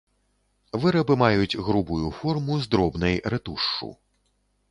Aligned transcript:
Вырабы 0.83 1.17
маюць 1.23 1.59
грубую 1.67 2.07
форму 2.21 2.57
з 2.63 2.71
дробнай 2.73 3.15
рэтушшу. 3.35 3.91